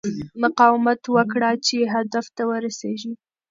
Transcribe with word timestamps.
مقاومت 0.43 1.01
وکړه 1.15 1.51
چې 1.65 1.77
هدف 1.93 2.25
ته 2.35 2.43
ورسېږې. 2.49 3.11